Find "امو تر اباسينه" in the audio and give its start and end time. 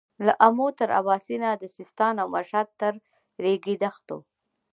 0.47-1.49